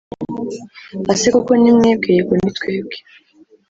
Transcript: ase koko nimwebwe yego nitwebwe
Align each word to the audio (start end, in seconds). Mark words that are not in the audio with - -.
ase 1.11 1.27
koko 1.33 1.51
nimwebwe 1.61 2.09
yego 2.17 2.33
nitwebwe 2.39 2.97